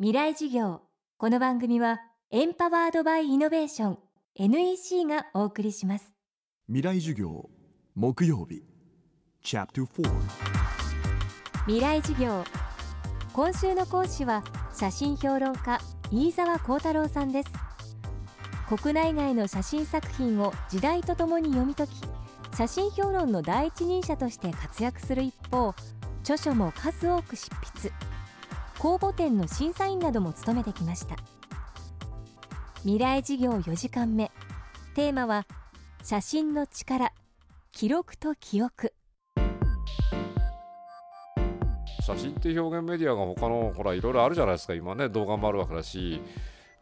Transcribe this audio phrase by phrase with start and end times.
[0.00, 0.80] 未来事業。
[1.18, 2.00] この番組は
[2.32, 3.98] エンパワードバイイノベーション
[4.34, 6.12] NEC がお送りします。
[6.66, 7.48] 未来授業
[7.94, 8.64] 木曜日
[9.40, 10.10] チャプター
[11.66, 12.42] 未来事業。
[13.32, 14.42] 今週の講師は
[14.76, 15.78] 写真評論家
[16.10, 17.50] 飯沢幸太郎さんです。
[18.68, 21.92] 国内外の写真作品を時代とともに読み解き
[22.56, 25.72] 写真評論の第一人者として活躍する一方
[26.22, 27.92] 著書も数多く執筆
[28.84, 31.16] 公募展の審査員なども務めてきました。
[32.82, 34.30] 未来事業4時間目。
[34.94, 35.46] テーマは
[36.02, 37.14] 写真の力。
[37.72, 38.92] 記録と記憶。
[42.02, 44.74] 写真って表現メディアが他のほらいろいろあるじゃないですか。
[44.74, 46.20] 今ね動画もあるわけだし。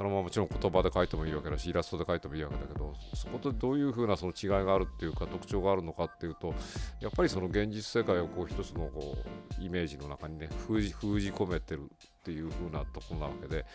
[0.00, 6.54] あのままもちろん言葉で書いてもいいわけだしイラストで書いてもいいわけだけどそことどういうふうなその違いがあるっていうか特徴があるのかっていうと
[7.00, 9.16] やっぱりその現実世界をこう一つのこ
[9.58, 13.66] うイメージの中にね封じ込めてるっていうふうなとこなわけで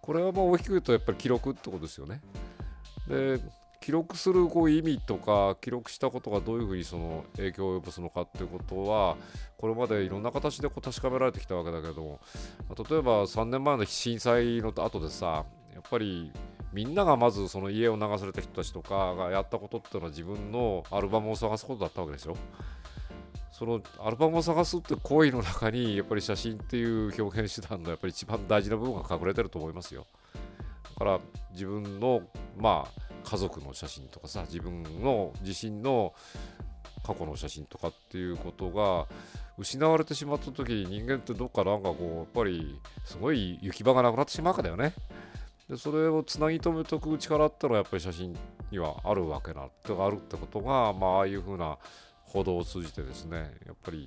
[0.00, 2.20] これはまあ大きく言うとやっぱり記録ってことですよね。
[3.08, 3.40] で
[3.80, 9.16] 記録するこう意味とか記録したことがどういうふうにその影響を及ぼすのかっていうことは
[9.58, 12.20] これまでいろんな形でこう確かめられてきたわけだけども
[12.68, 16.32] 例えば3年前の震災の後でさやっぱり
[16.72, 22.36] みんながまずその家を流された人たちとかがやったことっていうのは自分のアルバムを探すことだったわけでしょ？
[23.50, 30.06] そのアルバムを探すって行為の中にやっぱり写真っていう表現手段のやっぱり一番大事な部分が隠れてると思いますよ。
[30.84, 31.20] だから
[31.52, 32.22] 自分の
[32.56, 36.14] まあ家族の写真とかさ自分の自身の
[37.06, 39.06] 過去の写真とかっていうことが
[39.58, 44.94] 失われてしまった時に人間ってどっかなんかこうやっぱりすごい行き場がなくなってしまうわけだよね。
[45.72, 48.36] でそれをつなぎ止めておく力ってのはやっぱり写真
[48.70, 51.78] にはあるわけなってあるってことが、まあ、ああいうふうな
[52.24, 54.06] 報道を通じてですねやっぱり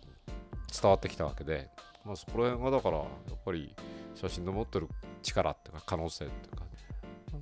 [0.79, 1.67] 伝わってきたわけで、
[2.05, 3.07] まあ、そこら辺がだからやっ
[3.43, 3.75] ぱり
[4.13, 4.87] 写真の持ってる
[5.23, 6.65] 力っていうか可能性っていうか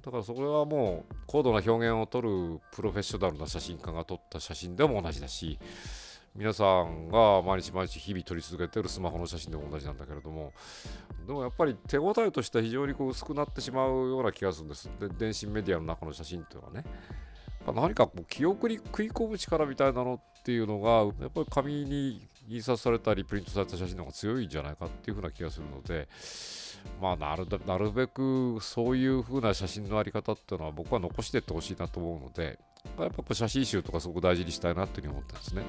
[0.06, 5.60] だからそれはもう高度な表現を撮るプロフェッショナルな写真家が撮った写真でも同じだし
[6.36, 10.52] 皆さんが毎日毎日日々撮り続けてるスマホの写真でも同じなんだけれども
[11.28, 14.90] でもやっぱり手応えとしては非常にこう薄くなってしまうような気がするんです。
[15.00, 16.84] で電信メディアの中の写真っていうのはね。
[17.72, 20.90] 何かこう記憶に食い込む力みたいなのっていうのが
[21.22, 26.10] やっぱり紙に印刷されたりプリントされた写真の方が強いんじゃないかっていうふうな気がするので
[27.02, 32.60] まあなるなるべくそういうふうな写真のあり方っていうのは僕は残していってほしいなと思うので
[33.00, 35.62] やっぱ写真集とかすごく大事にしたいなっていうふうに思ってますね。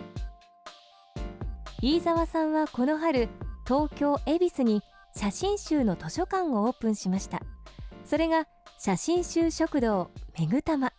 [1.84, 3.28] 飯沢さんはこの春
[3.66, 4.80] 東京恵比寿に
[5.14, 7.42] 写真集の図書館をオープンしました。
[8.06, 8.46] それが
[8.78, 10.94] 写真集食堂めぐたま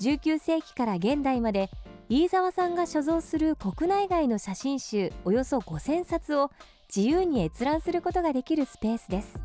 [0.00, 1.70] 19世紀から現代まで
[2.08, 6.50] 飯沢さんが所蔵する国内外の写真集およそ5000冊を
[6.92, 9.38] 自由に閲覧することができるスペースです。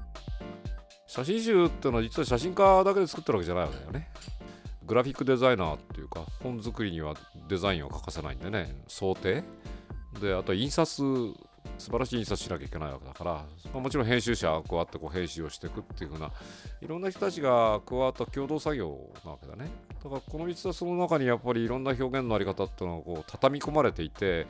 [1.05, 4.09] 写真集っていうのは実は写真家だけで作ってるわけじゃないわけだよね。
[4.87, 7.13] グラフィックデザイナーっていうか本作りには
[7.47, 9.43] デザインを欠かせないんでね想定
[10.19, 11.33] であと印刷
[11.77, 16.31] 素晴らしい印刷しなきゃいけないわけだから、まあ、もちろん編集者が加わってこう編集をしていくっていう風な
[16.81, 19.69] いろんな人たちが加わった共同作業なわけだね。
[20.03, 24.45] だからこの3つはその中にやっぱりいろんな表現のあり方っていうのがこう畳み込まれていて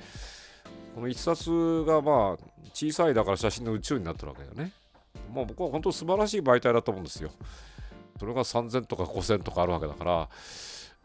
[0.95, 4.71] この1冊がまあ小さいだから写真の宇宙になってるわけだよね。
[5.33, 7.31] まあ僕は本当素晴らしい媒体だと思うんですよ。
[8.19, 10.29] それが3000とか5000とかあるわけだから、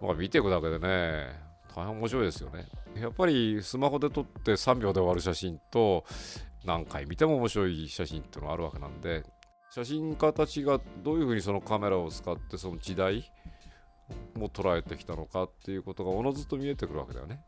[0.00, 1.47] まあ、見ていくだけでね
[1.78, 2.66] 大変面白いですよね。
[2.96, 6.04] やっぱりスマホで撮って3秒で終わる写真と
[6.64, 9.24] 何回見ても面白い写真っていうのがあるわけなんで
[9.70, 13.30] 写真家たちがどういうふうにそのカメラを使ってその時代
[14.34, 17.40] も捉えてきたのかっていうことがおのずと見えてくるわけだよね。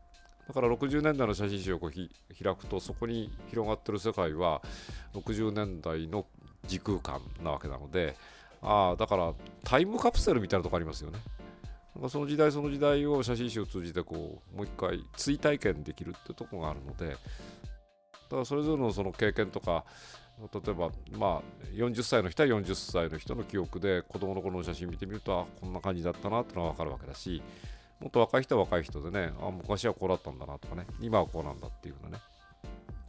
[0.47, 4.61] だから60年代の写真集をこう開くとそこに広がってる世界は
[5.13, 6.25] 60年代の
[6.67, 8.15] 時空間なわけなので
[8.61, 9.33] ああだから
[9.63, 11.19] タイムカプセルみたいなとこありますよね。
[11.95, 17.15] なんかその時代その時代を写真集を通じてこうもう一回追体験できるってとこがあるのでだ
[18.29, 19.83] からそれぞれのその経験とか
[20.53, 27.43] 例えばまあ40歳の人は40歳の人の記憶で子供の頃の写真見てみるとあこんな感じだったなってのは分かるわけだし
[27.99, 32.19] もっと若い人は若い人でねあ昔はこうだったんだなとかね今はこうなんだっていうのね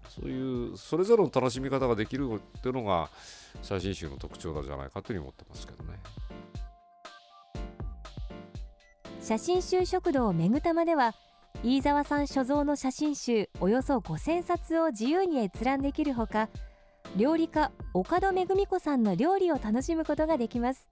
[0.09, 3.09] そういうそれぞれの楽しみ方ができるっていうのが
[3.63, 5.99] 写真集の特徴なんじゃないかというふうに思ってますけどね。
[9.23, 11.15] 写真集食堂めぐたまでは
[11.63, 16.49] 飯沢さん所蔵の写真集およそ5000冊を自由に閲覧できるほか
[17.17, 20.89] 料理家岡戸めぐみ子さんの料理を楽しむことができます。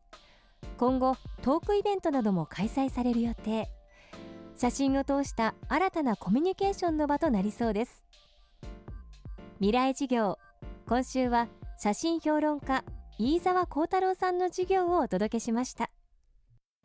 [0.76, 3.68] 今後トークイベントなども開催される予定。
[4.56, 8.04] 写真を通した新たなコミュニケーションの場となりそうです。
[9.58, 10.38] 未来事業
[10.86, 11.48] 今週は
[11.78, 12.84] 写真評論家
[13.18, 15.90] 飯沢幸太郎さんの授業をお届けしました。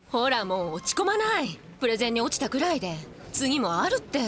[0.10, 1.60] ほらもう落ち込まない。
[1.80, 2.96] プレゼンに落ちたくらいで。
[3.34, 4.20] 次もあるって。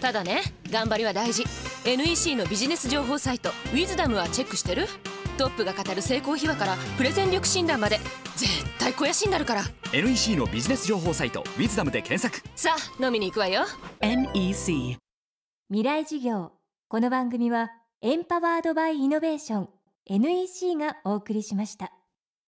[0.00, 1.44] ただね頑張りは大事。
[1.84, 4.86] NEC のビジネス情報サイト「ウィズダムはチェックしてる？
[5.38, 7.98] トップが語る成功秘話からプレゼン力診断まで。
[8.36, 9.62] 絶対肥やしになるから。
[9.92, 12.46] NEC のビジネス情報サイト「ウィズダムで検索。
[12.54, 13.64] さあ飲みに行くわよ。
[14.00, 14.98] NEC
[15.68, 16.52] 未来授業。
[16.88, 17.70] この番組は
[18.00, 19.68] エンパワードバイイノベーション
[20.06, 21.90] NEC がお送りしました